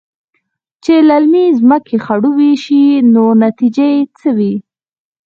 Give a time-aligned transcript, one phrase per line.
[0.83, 4.53] چې للمې زمکې خړوبې شي نو نتيجه يې څۀ وي؟